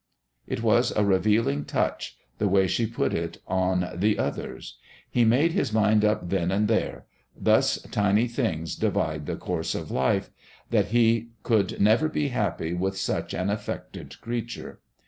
It 0.47 0.63
was 0.63 0.89
a 0.95 1.05
revealing 1.05 1.63
touch 1.63 2.17
the 2.39 2.47
way 2.47 2.65
she 2.65 2.87
put 2.87 3.13
it 3.13 3.37
on 3.45 3.87
"the 3.93 4.17
others." 4.17 4.79
He 5.07 5.23
made 5.23 5.51
his 5.51 5.71
mind 5.71 6.03
up 6.03 6.27
then 6.27 6.49
and 6.49 6.67
there 6.67 7.05
thus 7.39 7.79
tiny 7.91 8.27
things 8.27 8.75
divide 8.75 9.27
the 9.27 9.35
course 9.35 9.75
of 9.75 9.91
life 9.91 10.31
that 10.71 10.87
he 10.87 11.27
could 11.43 11.79
never 11.79 12.09
be 12.09 12.29
happy 12.29 12.73
with 12.73 12.97
such 12.97 13.35
an 13.35 13.51
"affected 13.51 14.19
creature." 14.21 14.79